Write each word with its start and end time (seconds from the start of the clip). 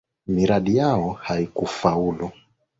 Miradi 0.27 0.75
yao 0.75 1.11
haikufaulu 1.13 2.31